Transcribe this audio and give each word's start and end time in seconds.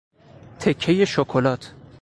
تکهی 0.59 1.05
شکلات 1.05 1.73